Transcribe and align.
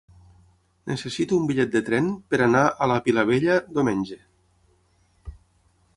Necessito 0.91 1.37
un 1.41 1.45
bitllet 1.51 1.75
de 1.75 1.83
tren 1.91 2.09
per 2.33 2.39
anar 2.45 2.63
a 2.85 2.89
la 2.93 2.97
Vilavella 3.09 3.61
diumenge. 3.77 4.21